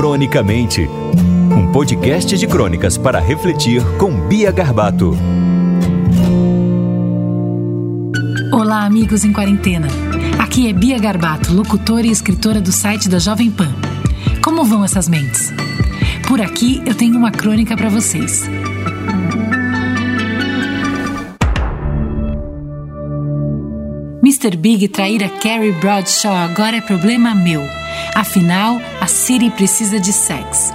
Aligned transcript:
Cronicamente, 0.00 0.88
um 1.54 1.70
podcast 1.72 2.38
de 2.38 2.46
crônicas 2.46 2.96
para 2.96 3.20
refletir 3.20 3.82
com 3.98 4.10
Bia 4.28 4.50
Garbato. 4.50 5.14
Olá, 8.50 8.86
amigos 8.86 9.26
em 9.26 9.32
quarentena. 9.34 9.88
Aqui 10.38 10.70
é 10.70 10.72
Bia 10.72 10.98
Garbato, 10.98 11.52
locutora 11.52 12.06
e 12.06 12.10
escritora 12.10 12.62
do 12.62 12.72
site 12.72 13.10
da 13.10 13.18
Jovem 13.18 13.50
Pan. 13.50 13.68
Como 14.42 14.64
vão 14.64 14.82
essas 14.82 15.06
mentes? 15.06 15.52
Por 16.26 16.40
aqui 16.40 16.82
eu 16.86 16.94
tenho 16.94 17.18
uma 17.18 17.30
crônica 17.30 17.76
para 17.76 17.90
vocês. 17.90 18.48
Mr. 24.40 24.56
Big 24.56 24.88
trair 24.88 25.22
a 25.22 25.28
Carrie 25.28 25.72
Bradshaw 25.72 26.34
agora 26.34 26.78
é 26.78 26.80
problema 26.80 27.34
meu. 27.34 27.62
Afinal, 28.14 28.80
a 28.98 29.06
City 29.06 29.50
precisa 29.50 30.00
de 30.00 30.14
sexo. 30.14 30.72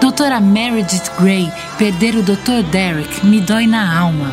Doutora 0.00 0.40
Meredith 0.40 1.10
Grey 1.20 1.52
perder 1.76 2.14
o 2.14 2.22
Dr. 2.22 2.62
Derek 2.70 3.26
me 3.26 3.38
dói 3.42 3.66
na 3.66 3.98
alma. 3.98 4.32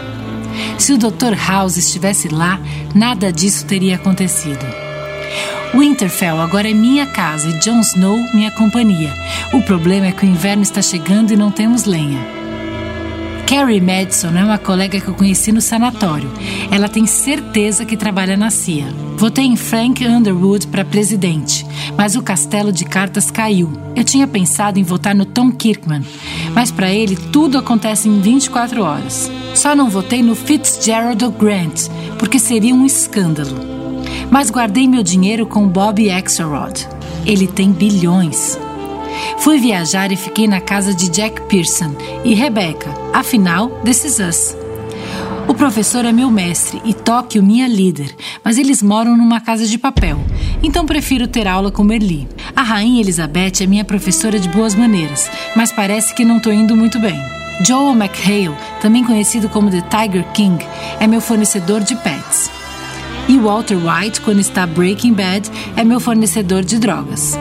Se 0.78 0.94
o 0.94 0.98
Dr. 0.98 1.36
House 1.36 1.76
estivesse 1.76 2.30
lá, 2.30 2.58
nada 2.96 3.34
disso 3.34 3.66
teria 3.66 3.96
acontecido. 3.96 4.66
Winterfell 5.74 6.40
agora 6.40 6.70
é 6.70 6.74
minha 6.74 7.06
casa 7.06 7.50
e 7.50 7.60
Jon 7.60 7.82
Snow 7.82 8.18
minha 8.34 8.52
companhia. 8.52 9.14
O 9.52 9.62
problema 9.62 10.06
é 10.06 10.14
que 10.14 10.26
o 10.26 10.30
inverno 10.30 10.64
está 10.64 10.82
chegando 10.82 11.34
e 11.34 11.36
não 11.36 11.52
temos 11.52 11.84
lenha. 11.84 12.43
Carrie 13.48 13.82
Madison 13.82 14.30
é 14.30 14.44
uma 14.44 14.58
colega 14.58 15.00
que 15.00 15.08
eu 15.08 15.14
conheci 15.14 15.52
no 15.52 15.62
sanatório. 15.62 16.32
Ela 16.72 16.90
tem 16.90 17.06
certeza 17.06 17.86
que 17.86 17.98
trabalha 17.98 18.36
na 18.36 18.50
CIA. 18.50 18.88
Votei 19.18 19.46
em 19.46 19.56
Frank 19.56 20.06
Underwood 20.06 20.68
para 20.68 20.84
presidente, 20.84 21.66
mas 21.98 22.16
o 22.16 22.24
castelo 22.24 22.72
de 22.72 22.86
cartas 22.86 23.30
caiu. 23.30 23.72
Eu 23.96 24.04
tinha 24.04 24.28
pensado 24.28 24.80
em 24.80 24.84
votar 24.84 25.14
no 25.14 25.26
Tom 25.26 25.52
Kirkman, 25.52 26.04
mas 26.54 26.72
para 26.72 26.92
ele 26.92 27.16
tudo 27.16 27.58
acontece 27.58 28.10
em 28.10 28.20
24 28.20 28.82
horas. 28.82 29.30
Só 29.54 29.76
não 29.76 29.90
votei 29.90 30.24
no 30.24 30.36
Fitzgerald 30.36 31.24
Grant, 31.38 31.90
porque 32.18 32.40
seria 32.40 32.74
um 32.74 32.86
escândalo. 32.86 33.56
Mas 34.32 34.50
guardei 34.50 34.88
meu 34.88 35.04
dinheiro 35.04 35.46
com 35.46 35.68
Bob 35.68 36.10
Axelrod. 36.10 36.88
Ele 37.26 37.48
tem 37.48 37.72
bilhões. 37.72 38.58
Fui 39.38 39.60
viajar 39.60 40.12
e 40.12 40.16
fiquei 40.16 40.48
na 40.48 40.62
casa 40.62 40.94
de 40.94 41.10
Jack 41.10 41.42
Pearson 41.44 41.96
e 42.24 42.34
Rebecca. 42.34 42.90
Afinal, 43.14 43.72
is 43.86 44.20
us. 44.20 44.56
O 45.48 45.54
professor 45.54 46.06
é 46.06 46.12
meu 46.12 46.32
mestre 46.32 46.82
e 46.86 46.94
Tóquio 46.94 47.44
minha 47.44 47.68
líder, 47.68 48.16
mas 48.44 48.58
eles 48.58 48.82
moram 48.82 49.18
numa 49.18 49.42
casa 49.42 49.68
de 49.68 49.78
papel, 49.78 50.18
então 50.64 50.86
prefiro 50.86 51.28
ter 51.28 51.48
aula 51.48 51.70
com 51.70 51.84
Merli. 51.84 52.28
A 52.56 52.64
rainha 52.64 53.02
Elizabeth 53.02 53.62
é 53.62 53.68
minha 53.68 53.84
professora 53.84 54.40
de 54.40 54.48
boas 54.48 54.74
maneiras, 54.74 55.30
mas 55.56 55.72
parece 55.72 56.14
que 56.16 56.24
não 56.24 56.38
estou 56.38 56.54
indo 56.54 56.76
muito 56.76 56.98
bem. 57.00 57.20
Joel 57.66 57.94
McHale, 57.94 58.56
também 58.82 59.04
conhecido 59.04 59.50
como 59.50 59.70
The 59.70 59.82
Tiger 59.82 60.26
King, 60.34 60.66
é 61.00 61.08
meu 61.08 61.22
fornecedor 61.22 61.82
de 61.82 61.96
pets. 61.98 62.50
E 63.28 63.38
Walter 63.38 63.78
White, 63.78 64.22
quando 64.22 64.40
está 64.40 64.66
Breaking 64.66 65.14
Bad, 65.14 65.50
é 65.76 65.84
meu 65.84 66.00
fornecedor 66.00 66.64
de 66.64 66.80
drogas. 66.80 67.38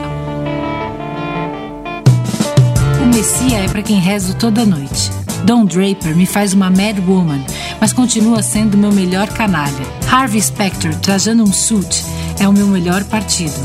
O 3.23 3.25
Messia 3.25 3.59
é 3.59 3.69
para 3.69 3.81
quem 3.81 4.01
rezo 4.01 4.35
toda 4.35 4.65
noite. 4.65 5.09
Don 5.45 5.63
Draper 5.63 6.13
me 6.13 6.25
faz 6.25 6.53
uma 6.53 6.69
mad 6.69 6.99
woman, 7.07 7.41
mas 7.79 7.93
continua 7.93 8.43
sendo 8.43 8.77
meu 8.77 8.91
melhor 8.91 9.29
canalha. 9.29 9.87
Harvey 10.11 10.41
Specter, 10.41 10.93
trajando 10.99 11.41
um 11.41 11.53
suit, 11.53 12.03
é 12.37 12.49
o 12.49 12.51
meu 12.51 12.67
melhor 12.67 13.01
partido. 13.05 13.55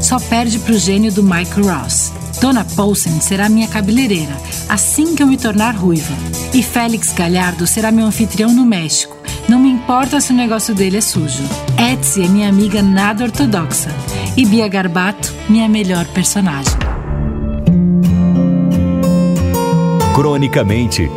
Só 0.00 0.18
perde 0.18 0.58
pro 0.58 0.78
gênio 0.78 1.12
do 1.12 1.22
Mike 1.22 1.60
Ross. 1.60 2.12
Dona 2.40 2.64
Paulsen 2.64 3.20
será 3.20 3.46
minha 3.46 3.68
cabeleireira, 3.68 4.34
assim 4.70 5.14
que 5.14 5.22
eu 5.22 5.26
me 5.26 5.36
tornar 5.36 5.76
ruiva. 5.76 6.14
E 6.54 6.62
Félix 6.62 7.12
Galhardo 7.12 7.66
será 7.66 7.92
meu 7.92 8.06
anfitrião 8.06 8.54
no 8.54 8.64
México. 8.64 9.14
Não 9.46 9.58
me 9.58 9.68
importa 9.68 10.18
se 10.18 10.32
o 10.32 10.36
negócio 10.36 10.74
dele 10.74 10.96
é 10.96 11.02
sujo. 11.02 11.42
Etsy 11.76 12.22
é 12.22 12.26
minha 12.26 12.48
amiga 12.48 12.80
nada 12.80 13.24
ortodoxa. 13.24 13.90
E 14.34 14.46
Bia 14.46 14.66
Garbato, 14.66 15.30
minha 15.46 15.68
melhor 15.68 16.06
personagem. 16.06 16.93
Cronicamente, 20.14 21.10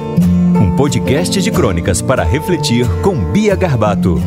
um 0.59 0.75
podcast 0.75 1.39
de 1.39 1.51
crônicas 1.51 2.01
para 2.01 2.23
refletir 2.23 2.83
com 3.03 3.31
Bia 3.31 3.55
Garbato. 3.55 4.19